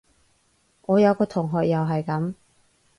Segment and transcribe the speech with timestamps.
[0.87, 2.33] 我有個同學又係噉